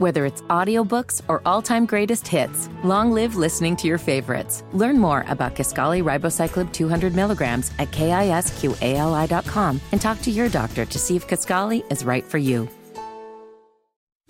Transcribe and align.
Whether 0.00 0.24
it's 0.24 0.40
audiobooks 0.48 1.20
or 1.28 1.42
all-time 1.44 1.84
greatest 1.84 2.26
hits, 2.26 2.70
long 2.82 3.12
live 3.12 3.36
listening 3.36 3.76
to 3.76 3.86
your 3.86 3.98
favorites. 3.98 4.64
Learn 4.72 4.98
more 4.98 5.26
about 5.28 5.54
Kisqali 5.54 6.02
Ribociclib 6.02 6.72
200 6.72 7.14
milligrams 7.14 7.70
at 7.78 7.90
kisqali.com 7.90 9.78
and 9.92 10.00
talk 10.00 10.22
to 10.22 10.30
your 10.30 10.48
doctor 10.48 10.86
to 10.86 10.98
see 10.98 11.16
if 11.16 11.28
Kisqali 11.28 11.84
is 11.92 12.02
right 12.02 12.24
for 12.24 12.38
you. 12.38 12.66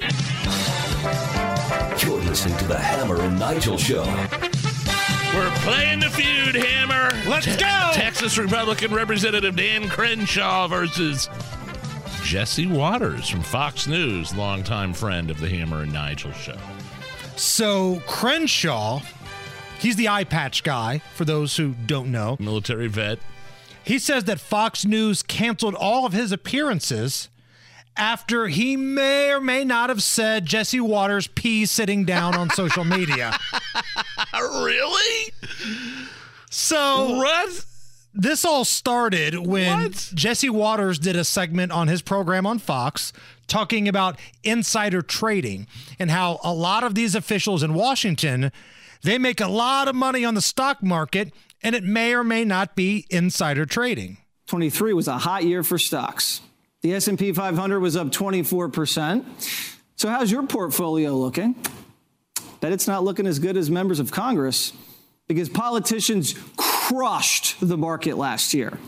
You're 0.00 0.08
listening 2.22 2.56
to 2.56 2.64
the 2.64 2.78
Hammer 2.78 3.20
and 3.20 3.38
Nigel 3.38 3.76
Show. 3.76 4.04
We're 5.34 5.50
playing 5.56 6.00
the 6.00 6.08
feud, 6.08 6.54
Hammer. 6.54 7.10
Let's 7.28 7.44
Te- 7.44 7.58
go! 7.58 7.90
Texas 7.92 8.38
Republican 8.38 8.94
Representative 8.94 9.54
Dan 9.54 9.86
Crenshaw 9.90 10.66
versus 10.66 11.28
Jesse 12.28 12.66
Watters 12.66 13.26
from 13.26 13.40
Fox 13.40 13.86
News, 13.86 14.36
longtime 14.36 14.92
friend 14.92 15.30
of 15.30 15.40
the 15.40 15.48
Hammer 15.48 15.80
and 15.80 15.92
Nigel 15.94 16.30
show. 16.32 16.58
So 17.36 18.02
Crenshaw, 18.06 19.00
he's 19.78 19.96
the 19.96 20.08
eye 20.08 20.24
patch 20.24 20.62
guy, 20.62 21.00
for 21.14 21.24
those 21.24 21.56
who 21.56 21.74
don't 21.86 22.12
know. 22.12 22.36
Military 22.38 22.86
vet. 22.86 23.18
He 23.82 23.98
says 23.98 24.24
that 24.24 24.40
Fox 24.40 24.84
News 24.84 25.22
canceled 25.22 25.74
all 25.74 26.04
of 26.04 26.12
his 26.12 26.30
appearances 26.30 27.30
after 27.96 28.48
he 28.48 28.76
may 28.76 29.30
or 29.30 29.40
may 29.40 29.64
not 29.64 29.88
have 29.88 30.02
said 30.02 30.44
Jesse 30.44 30.80
Watters 30.80 31.28
pees 31.28 31.70
sitting 31.70 32.04
down 32.04 32.34
on 32.34 32.50
social 32.50 32.84
media. 32.84 33.38
really? 34.34 35.32
So 36.50 37.14
What? 37.16 37.64
This 38.20 38.44
all 38.44 38.64
started 38.64 39.46
when 39.46 39.84
What? 39.84 40.10
Jesse 40.12 40.50
Watters 40.50 40.98
did 40.98 41.14
a 41.14 41.22
segment 41.22 41.70
on 41.70 41.86
his 41.86 42.02
program 42.02 42.46
on 42.46 42.58
Fox 42.58 43.12
talking 43.46 43.86
about 43.86 44.18
insider 44.42 45.02
trading 45.02 45.68
and 46.00 46.10
how 46.10 46.40
a 46.42 46.52
lot 46.52 46.82
of 46.82 46.96
these 46.96 47.14
officials 47.14 47.62
in 47.62 47.74
Washington 47.74 48.50
they 49.02 49.18
make 49.18 49.40
a 49.40 49.46
lot 49.46 49.86
of 49.86 49.94
money 49.94 50.24
on 50.24 50.34
the 50.34 50.40
stock 50.40 50.82
market 50.82 51.32
and 51.62 51.76
it 51.76 51.84
may 51.84 52.12
or 52.12 52.24
may 52.24 52.44
not 52.44 52.74
be 52.74 53.06
insider 53.08 53.64
trading. 53.64 54.16
23 54.48 54.94
was 54.94 55.06
a 55.06 55.18
hot 55.18 55.44
year 55.44 55.62
for 55.62 55.78
stocks. 55.78 56.40
The 56.82 56.94
S&P 56.94 57.32
500 57.32 57.78
was 57.78 57.96
up 57.96 58.08
24%. 58.08 59.24
So 59.94 60.08
how's 60.08 60.32
your 60.32 60.44
portfolio 60.44 61.16
looking? 61.16 61.54
Bet 62.60 62.72
it's 62.72 62.88
not 62.88 63.04
looking 63.04 63.28
as 63.28 63.38
good 63.38 63.56
as 63.56 63.70
members 63.70 64.00
of 64.00 64.10
Congress 64.10 64.72
because 65.28 65.48
politicians 65.48 66.34
crushed 66.88 67.56
the 67.60 67.76
market 67.76 68.16
last 68.16 68.54
year. 68.54 68.78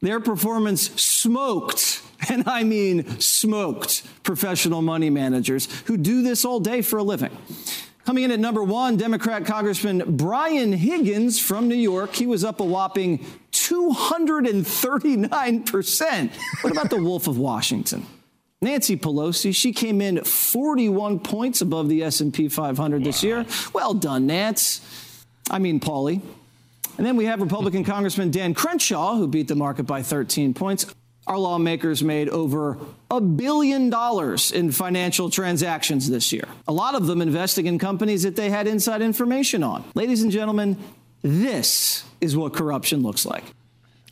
Their 0.00 0.20
performance 0.20 0.90
smoked, 1.00 2.02
and 2.30 2.48
I 2.48 2.64
mean 2.64 3.20
smoked, 3.20 4.02
professional 4.22 4.80
money 4.82 5.10
managers 5.10 5.68
who 5.86 5.96
do 5.96 6.22
this 6.22 6.44
all 6.44 6.60
day 6.60 6.82
for 6.82 6.98
a 6.98 7.02
living. 7.02 7.34
Coming 8.04 8.24
in 8.24 8.30
at 8.30 8.38
number 8.38 8.62
one, 8.62 8.96
Democrat 8.96 9.46
Congressman 9.46 10.16
Brian 10.16 10.72
Higgins 10.72 11.40
from 11.40 11.66
New 11.66 11.74
York. 11.74 12.14
He 12.14 12.26
was 12.26 12.44
up 12.44 12.60
a 12.60 12.64
whopping 12.64 13.26
239%. 13.50 16.30
What 16.62 16.72
about 16.72 16.90
the 16.90 17.02
Wolf 17.02 17.26
of 17.26 17.36
Washington? 17.36 18.06
Nancy 18.62 18.96
Pelosi, 18.96 19.52
she 19.54 19.72
came 19.72 20.00
in 20.00 20.22
41 20.22 21.18
points 21.18 21.60
above 21.60 21.88
the 21.88 22.04
S&P 22.04 22.48
500 22.48 23.02
this 23.02 23.24
year. 23.24 23.44
Well 23.72 23.92
done, 23.92 24.26
Nance. 24.26 24.80
I 25.50 25.58
mean, 25.58 25.80
Paulie. 25.80 26.22
And 26.96 27.06
then 27.06 27.16
we 27.16 27.26
have 27.26 27.40
Republican 27.40 27.84
Congressman 27.84 28.30
Dan 28.30 28.54
Crenshaw, 28.54 29.16
who 29.16 29.28
beat 29.28 29.48
the 29.48 29.54
market 29.54 29.84
by 29.84 30.02
13 30.02 30.54
points. 30.54 30.86
Our 31.26 31.38
lawmakers 31.38 32.02
made 32.04 32.28
over 32.28 32.78
a 33.10 33.20
billion 33.20 33.90
dollars 33.90 34.52
in 34.52 34.70
financial 34.70 35.28
transactions 35.28 36.08
this 36.08 36.32
year, 36.32 36.46
a 36.68 36.72
lot 36.72 36.94
of 36.94 37.06
them 37.06 37.20
investing 37.20 37.66
in 37.66 37.78
companies 37.78 38.22
that 38.22 38.36
they 38.36 38.48
had 38.48 38.68
inside 38.68 39.02
information 39.02 39.64
on. 39.64 39.84
Ladies 39.94 40.22
and 40.22 40.30
gentlemen, 40.30 40.76
this 41.22 42.04
is 42.20 42.36
what 42.36 42.54
corruption 42.54 43.02
looks 43.02 43.26
like. 43.26 43.42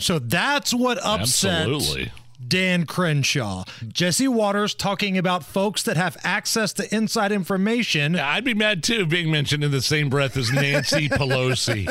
So 0.00 0.18
that's 0.18 0.74
what 0.74 0.98
upset 0.98 1.68
Absolutely. 1.68 2.12
Dan 2.46 2.86
Crenshaw. 2.86 3.64
Jesse 3.86 4.28
Watters 4.28 4.74
talking 4.74 5.16
about 5.18 5.44
folks 5.44 5.82
that 5.84 5.96
have 5.96 6.16
access 6.24 6.72
to 6.74 6.94
inside 6.94 7.32
information. 7.32 8.14
Yeah, 8.14 8.28
I'd 8.28 8.44
be 8.44 8.54
mad 8.54 8.82
too 8.82 9.06
being 9.06 9.30
mentioned 9.30 9.64
in 9.64 9.70
the 9.70 9.82
same 9.82 10.08
breath 10.08 10.36
as 10.36 10.52
Nancy 10.52 11.08
Pelosi. 11.10 11.86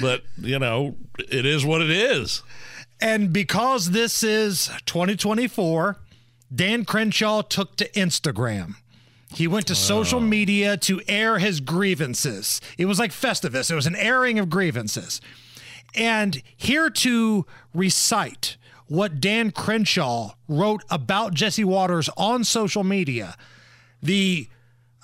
But, 0.00 0.22
you 0.38 0.58
know, 0.58 0.96
it 1.18 1.46
is 1.46 1.64
what 1.64 1.82
it 1.82 1.90
is. 1.90 2.42
And 3.00 3.32
because 3.32 3.90
this 3.90 4.22
is 4.22 4.70
2024, 4.86 5.96
Dan 6.54 6.84
Crenshaw 6.84 7.42
took 7.42 7.76
to 7.76 7.88
Instagram. 7.90 8.74
He 9.30 9.46
went 9.46 9.66
to 9.66 9.74
social 9.74 10.20
media 10.20 10.76
to 10.78 11.02
air 11.06 11.38
his 11.38 11.60
grievances. 11.60 12.60
It 12.78 12.86
was 12.86 12.98
like 12.98 13.10
Festivus, 13.10 13.70
it 13.70 13.74
was 13.74 13.86
an 13.86 13.96
airing 13.96 14.38
of 14.38 14.48
grievances. 14.48 15.20
And 15.94 16.42
here 16.56 16.90
to 16.90 17.46
recite 17.74 18.56
what 18.88 19.20
Dan 19.20 19.50
Crenshaw 19.50 20.32
wrote 20.48 20.82
about 20.90 21.34
Jesse 21.34 21.64
Watters 21.64 22.08
on 22.16 22.44
social 22.44 22.84
media, 22.84 23.36
the 24.02 24.48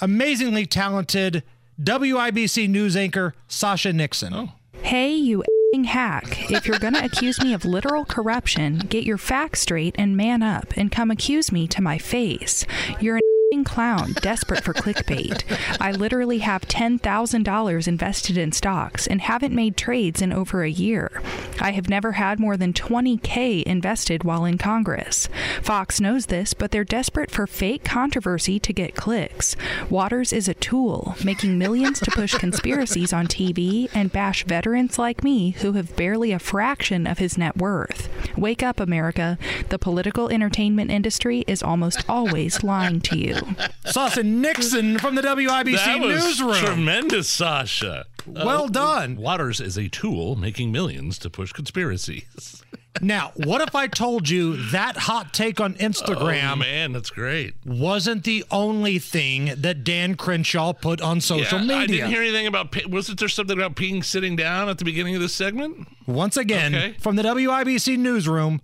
amazingly 0.01 0.67
talented 0.67 1.43
WIBC 1.81 2.69
news 2.69 2.97
anchor 2.97 3.35
Sasha 3.47 3.93
Nixon. 3.93 4.35
Oh. 4.35 4.53
Hey, 4.83 5.15
you 5.15 5.43
fing 5.73 5.85
hack. 5.85 6.51
If 6.51 6.67
you're 6.67 6.79
going 6.79 6.95
to 6.95 7.05
accuse 7.05 7.43
me 7.43 7.53
of 7.53 7.65
literal 7.65 8.05
corruption, 8.05 8.79
get 8.79 9.05
your 9.05 9.19
facts 9.19 9.61
straight 9.61 9.95
and 9.99 10.17
man 10.17 10.43
up 10.43 10.73
and 10.77 10.91
come 10.91 11.11
accuse 11.11 11.51
me 11.53 11.67
to 11.69 11.83
my 11.83 11.99
face. 11.99 12.65
You're 13.01 13.17
an 13.17 13.23
clown 13.63 14.15
desperate 14.15 14.65
for 14.65 14.73
clickbait. 14.73 15.45
I 15.81 15.93
literally 15.93 16.39
have 16.39 16.63
$10,000 16.63 17.89
invested 17.89 18.39
in 18.39 18.53
stocks 18.53 19.07
and 19.07 19.21
haven't 19.21 19.55
made 19.55 19.77
trades 19.77 20.23
in 20.23 20.33
over 20.33 20.63
a 20.63 20.71
year. 20.71 21.23
I 21.61 21.73
have 21.73 21.89
never 21.89 22.13
had 22.13 22.41
more 22.41 22.57
than 22.57 22.73
20K 22.73 23.63
invested 23.63 24.25
while 24.25 24.45
in 24.45 24.59
Congress. 24.59 25.29
Fox 25.63 26.01
knows 26.01 26.27
this, 26.27 26.55
but 26.55 26.71
they're 26.71 26.85
desperate 26.85 27.31
for 27.31 27.47
fake 27.47 27.85
controversy 27.85 28.59
to 28.59 28.73
get 28.73 28.97
clicks. 28.97 29.55
Watters 29.91 30.33
is 30.33 30.49
a 30.49 30.55
tool, 30.55 31.15
making 31.25 31.59
millions 31.59 32.01
to 32.01 32.11
push 32.11 32.35
conspiracies 32.35 33.13
on 33.13 33.27
TV 33.27 33.91
and 33.95 34.11
bash 34.11 34.45
veterans 34.45 34.99
like 34.99 35.23
me 35.23 35.51
who 35.51 35.73
have 35.73 35.95
barely 35.97 36.33
a 36.33 36.39
fraction 36.39 37.07
of 37.07 37.19
his 37.19 37.37
net 37.37 37.57
worth. 37.57 38.09
Wake 38.37 38.63
up, 38.63 38.81
America. 38.81 39.39
The 39.69 39.79
political 39.79 40.29
entertainment 40.29 40.91
industry 40.91 41.45
is 41.47 41.63
almost 41.63 42.05
always 42.09 42.63
lying 42.63 43.01
to 43.03 43.19
you. 43.19 43.37
Sasha 43.85 44.23
Nixon 44.23 44.99
from 44.99 45.15
the 45.15 45.23
WIBC 45.23 45.75
that 45.77 46.01
was 46.01 46.25
newsroom. 46.25 46.55
tremendous, 46.55 47.29
Sasha. 47.29 48.07
Well 48.27 48.65
uh, 48.65 48.69
done. 48.69 49.17
Watters 49.17 49.61
is 49.61 49.77
a 49.77 49.89
tool 49.89 50.35
making 50.37 50.73
millions 50.73 51.19
to 51.19 51.31
push 51.31 51.53
conspiracies. 51.53 52.64
Now, 53.01 53.33
what 53.35 53.61
if 53.61 53.75
I 53.75 53.87
told 53.89 54.29
you 54.29 54.57
that 54.71 54.97
hot 54.97 55.33
take 55.35 55.61
on 55.61 55.75
Instagram? 55.75 56.53
Oh, 56.53 56.57
man, 56.57 56.93
that's 56.93 57.11
great. 57.11 57.55
wasn't 57.67 58.23
the 58.25 58.45
only 58.51 58.99
thing 58.99 59.53
that 59.57 59.83
Dan 59.85 60.15
Crenshaw 60.15 60.73
put 60.73 61.01
on 61.01 61.21
social 61.21 61.61
Yeah, 61.61 61.75
I 61.75 61.81
media? 61.81 61.97
didn't 61.97 62.11
hear 62.13 62.23
anything 62.23 62.47
about. 62.47 62.75
Wasn't 62.89 63.19
there 63.19 63.29
something 63.29 63.59
about 63.59 63.75
peeing 63.75 64.05
sitting 64.05 64.37
down 64.37 64.69
at 64.69 64.79
the 64.79 64.85
beginning 64.85 65.15
of 65.17 65.21
this 65.21 65.35
segment? 65.35 65.89
Once 66.07 66.37
again, 66.37 66.75
Okay. 66.75 66.95
from 67.01 67.17
the 67.17 67.23
WIBC 67.23 67.97
newsroom, 67.99 68.61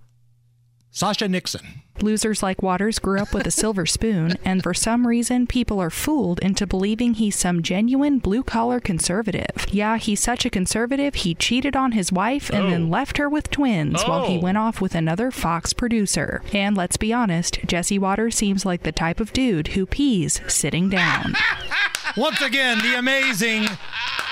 Sasha 0.93 1.29
Nixon. 1.29 1.83
Losers 2.03 2.43
like 2.43 2.63
Watters 2.63 2.99
grew 2.99 3.21
up 3.21 3.33
with 3.35 3.47
a 3.47 3.51
silver 3.51 3.85
spoon, 3.87 4.35
and 4.45 4.63
for 4.63 4.73
some 4.75 5.07
reason, 5.07 5.47
people 5.47 5.79
are 5.79 5.91
fooled 5.91 6.41
into 6.41 6.67
believing 6.67 7.15
he's 7.15 7.37
some 7.37 7.63
genuine 7.63 8.19
blue 8.19 8.43
collar 8.43 8.81
conservative. 8.81 9.67
Yeah, 9.71 9.99
he's 9.99 10.19
such 10.21 10.45
a 10.47 10.51
conservative, 10.51 11.15
he 11.17 11.35
cheated 11.35 11.77
on 11.77 11.93
his 11.93 12.11
wife 12.11 12.49
and 12.51 12.65
Oh. 12.67 12.71
then 12.71 12.91
left 12.91 13.19
her 13.19 13.29
with 13.29 13.51
twins 13.51 14.03
while 14.03 14.27
he 14.27 14.39
Oh. 14.39 14.41
went 14.41 14.59
off 14.59 14.81
with 14.81 14.95
another 14.95 15.31
Fox 15.31 15.73
producer. 15.75 16.43
And 16.55 16.77
let's 16.77 16.97
be 16.97 17.13
honest, 17.13 17.59
Jesse 17.67 17.99
Watters 17.99 18.35
seems 18.35 18.65
like 18.65 18.83
the 18.83 18.93
type 18.93 19.21
of 19.21 19.33
dude 19.35 19.69
who 19.69 19.85
pees 19.87 20.41
sitting 20.49 20.89
down. 20.89 21.35
Once 22.17 22.41
again, 22.41 22.79
the 22.79 22.99
amazing 22.99 23.67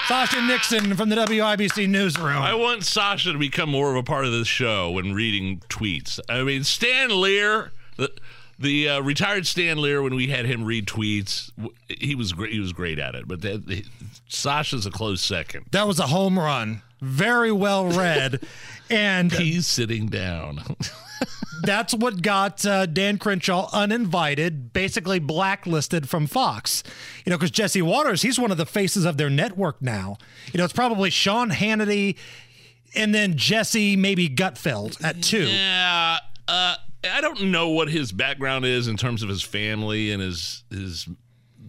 Sasha 0.09 0.41
Nixon 0.41 0.97
from 0.97 1.11
the 1.11 1.17
WIBC 1.17 1.87
newsroom. 1.87 2.39
I 2.39 2.55
want 2.55 2.83
Sasha 2.83 3.31
to 3.31 3.39
become 3.39 3.69
more 3.69 3.91
of 3.91 3.97
a 3.97 4.03
part 4.03 4.25
of 4.25 4.33
this 4.33 4.49
show 4.49 4.91
when 4.91 5.13
reading 5.13 5.61
tweets. 5.69 6.19
I 6.31 6.43
mean, 6.45 6.65
Stan 6.65 7.11
Lear, 7.11 7.73
the, 7.99 8.11
the 8.59 8.89
uh, 8.89 9.01
retired 9.03 9.47
Stan 9.47 9.77
Lear, 9.77 10.01
when 10.01 10.15
we 10.15 10.29
had 10.29 10.47
him 10.47 10.65
read 10.65 10.87
tweets, 10.87 11.51
he 11.89 12.15
was 12.15 12.33
great. 12.33 12.55
He 12.55 12.59
was 12.59 12.73
great 12.73 12.99
at 12.99 13.15
it. 13.17 13.29
But 13.29 13.43
the, 13.43 13.59
the, 13.59 13.85
Sasha's 14.29 14.87
a 14.87 14.91
close 14.91 15.21
second. 15.21 15.67
that 15.73 15.87
was 15.87 15.99
a 15.99 16.07
home 16.07 16.39
run. 16.39 16.81
Very 17.03 17.53
well 17.53 17.87
read. 17.87 18.41
and 18.91 19.31
He's 19.31 19.67
sitting 19.67 20.07
down. 20.07 20.63
that's 21.62 21.94
what 21.94 22.23
got 22.23 22.65
uh, 22.65 22.87
Dan 22.87 23.19
Crenshaw 23.19 23.69
uninvited, 23.73 24.73
basically 24.73 25.19
blacklisted 25.19 26.09
from 26.09 26.26
Fox. 26.26 26.82
You 27.25 27.31
know, 27.31 27.37
because 27.37 27.50
Jesse 27.50 27.82
Watters, 27.82 28.23
he's 28.23 28.38
one 28.38 28.50
of 28.50 28.56
the 28.56 28.67
faces 28.67 29.05
of 29.05 29.17
their 29.17 29.31
network 29.31 29.82
now. 29.82 30.19
You 30.53 30.59
know, 30.59 30.65
it's 30.65 30.73
probably 30.73 31.11
Sean 31.11 31.50
Hannity 31.50 32.17
and 32.94 33.15
then 33.15 33.37
Jesse, 33.37 33.97
maybe 33.97 34.29
Gutfeld 34.29 35.03
at 35.05 35.23
two. 35.23 35.47
yeah. 35.47 36.19
Uh, 36.47 36.76
I 37.05 37.21
don't 37.21 37.43
know 37.50 37.69
what 37.69 37.88
his 37.88 38.11
background 38.11 38.64
is 38.64 38.88
in 38.88 38.97
terms 38.97 39.23
of 39.23 39.29
his 39.29 39.43
family 39.43 40.11
and 40.11 40.23
his 40.23 40.64
his 40.71 41.09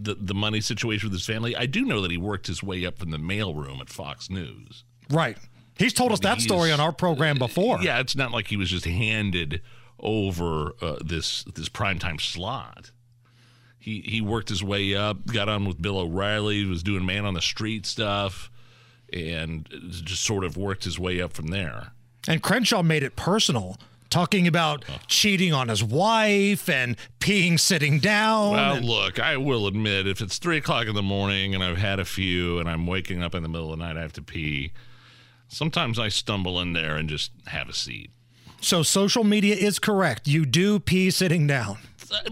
the 0.02 0.16
the 0.16 0.34
money 0.34 0.62
situation 0.62 1.08
with 1.10 1.14
his 1.14 1.26
family. 1.26 1.56
I 1.56 1.66
do 1.66 1.86
know 1.86 2.02
that 2.02 2.12
he 2.12 2.18
worked 2.18 2.48
his 2.48 2.64
way 2.64 2.86
up 2.86 2.98
from 2.98 3.12
the 3.12 3.18
mailroom 3.18 3.80
at 3.82 3.90
Fox 3.90 4.30
News. 4.30 4.84
Right. 5.10 5.38
He's 5.80 5.94
told 5.94 6.12
us 6.12 6.20
that 6.20 6.42
story 6.42 6.72
on 6.72 6.80
our 6.80 6.92
program 6.92 7.38
before. 7.38 7.82
Yeah, 7.82 8.00
it's 8.00 8.16
not 8.16 8.32
like 8.32 8.48
he 8.48 8.58
was 8.58 8.70
just 8.70 8.86
handed 8.86 9.62
over 10.00 10.74
uh, 10.82 10.98
this 11.04 11.44
this 11.56 11.70
primetime 11.70 12.20
slot. 12.22 12.92
He 13.80 14.02
he 14.06 14.22
worked 14.22 14.50
his 14.50 14.64
way 14.64 14.94
up, 14.96 15.26
got 15.28 15.48
on 15.50 15.66
with 15.66 15.82
Bill 15.82 15.98
O'Reilly, 15.98 16.66
was 16.66 16.84
doing 16.84 17.06
man 17.06 17.26
on 17.26 17.34
the 17.34 17.42
street 17.42 17.86
stuff, 17.86 18.52
and 19.14 19.68
just 19.90 20.24
sort 20.24 20.44
of 20.44 20.58
worked 20.58 20.84
his 20.84 21.00
way 21.00 21.22
up 21.22 21.34
from 21.34 21.48
there. 21.48 21.92
And 22.28 22.44
Crenshaw 22.44 22.84
made 22.84 23.02
it 23.04 23.16
personal, 23.16 23.78
talking 24.10 24.48
about 24.48 24.84
cheating 25.08 25.54
on 25.54 25.70
his 25.70 25.82
wife 25.82 26.68
and 26.70 26.98
peeing 27.22 27.58
sitting 27.58 28.00
down. 28.00 28.52
Well, 28.52 28.76
and- 28.76 28.86
look, 28.86 29.18
I 29.20 29.38
will 29.38 29.66
admit, 29.68 30.06
if 30.08 30.20
it's 30.22 30.38
three 30.38 30.58
o'clock 30.58 30.88
in 30.88 30.96
the 30.96 31.02
morning 31.02 31.56
and 31.56 31.64
I've 31.64 31.78
had 31.78 32.00
a 32.00 32.06
few 32.06 32.60
and 32.60 32.70
I'm 32.70 32.86
waking 32.86 33.24
up 33.24 33.34
in 33.34 33.44
the 33.44 33.50
middle 33.50 33.72
of 33.72 33.80
the 33.80 33.86
night, 33.86 33.96
I 33.98 34.02
have 34.02 34.14
to 34.14 34.22
pee. 34.22 34.74
Sometimes 35.50 36.00
I 36.00 36.10
stumble 36.10 36.60
in 36.62 36.74
there 36.74 36.96
and 36.96 37.10
just 37.10 37.32
have 37.48 37.68
a 37.70 37.74
seat. 37.74 38.12
so 38.62 38.84
social 38.84 39.24
media 39.24 39.56
is 39.56 39.80
correct. 39.80 40.28
You 40.28 40.46
do 40.46 40.80
pee 40.80 41.10
sitting 41.12 41.48
down. 41.48 41.78
Uh, 42.12 42.30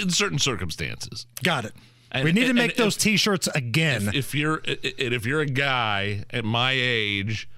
in 0.00 0.10
certain 0.10 0.38
circumstances. 0.38 1.26
Got 1.42 1.64
it. 1.64 1.72
And- 2.12 2.24
we 2.24 2.32
need 2.32 2.46
to 2.46 2.52
make 2.54 2.76
those 2.76 2.96
if- 2.96 3.02
t-shirts 3.02 3.48
again. 3.54 4.10
if 4.14 4.34
you're 4.34 4.62
and 4.66 4.78
if 5.14 5.26
you're 5.26 5.40
a 5.40 5.46
guy 5.46 6.24
at 6.30 6.44
my 6.44 6.72
age 6.74 7.48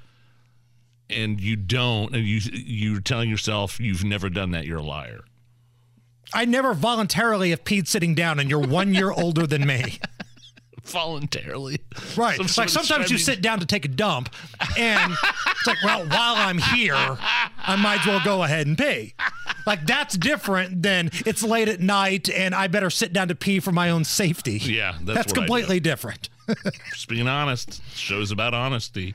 and 1.09 1.41
you 1.41 1.57
don't 1.57 2.15
and 2.15 2.27
you 2.27 2.41
you're 2.53 3.01
telling 3.01 3.29
yourself 3.31 3.79
you've 3.81 4.05
never 4.05 4.29
done 4.31 4.51
that 4.53 4.67
you're 4.67 4.79
a 4.79 4.83
liar 4.83 5.21
I 6.33 6.45
never 6.45 6.75
voluntarily 6.75 7.51
have 7.51 7.65
peed 7.65 7.87
sitting 7.89 8.15
down 8.15 8.39
and 8.39 8.49
you're 8.51 8.61
one 8.61 8.95
year 8.95 9.11
older 9.17 9.47
than 9.49 9.67
me. 9.67 9.99
Voluntarily 10.85 11.81
Right. 12.17 12.37
Some 12.37 12.63
like 12.63 12.69
sometimes 12.69 13.11
you 13.11 13.19
sit 13.19 13.43
down 13.43 13.61
to 13.61 13.67
take 13.67 13.85
a 13.85 13.89
dump 13.89 14.31
and 14.79 15.13
it's 15.51 15.67
like, 15.67 15.83
well, 15.83 16.07
while 16.07 16.37
I'm 16.37 16.59
here, 16.59 16.95
I 16.95 17.77
might 17.77 18.01
as 18.01 18.07
well 18.07 18.21
go 18.25 18.43
ahead 18.43 18.67
and 18.67 18.77
pee. 18.77 19.15
Like 19.67 19.87
that's 19.87 20.17
different 20.17 20.83
than 20.83 21.11
it's 21.27 21.43
late 21.43 21.69
at 21.69 21.81
night 21.81 22.29
and 22.31 22.55
I 22.55 22.67
better 22.69 22.91
sit 22.91 23.13
down 23.13 23.29
to 23.29 23.35
pee 23.35 23.61
for 23.61 23.73
my 23.73 23.91
own 23.91 24.05
safety. 24.05 24.59
Yeah, 24.59 24.97
that's 25.03 25.05
that's 25.05 25.17
what 25.17 25.19
I 25.19 25.23
do. 25.23 25.35
completely 25.35 25.81
different. 25.81 26.29
just 26.93 27.09
being 27.09 27.29
honest 27.29 27.83
shows 27.95 28.31
about 28.31 28.55
honesty 28.55 29.15